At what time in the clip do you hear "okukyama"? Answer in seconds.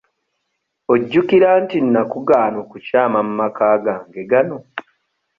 2.63-3.19